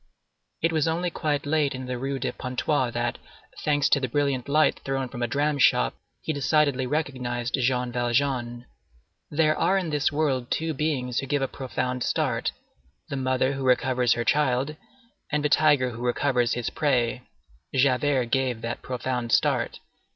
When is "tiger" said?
15.49-15.91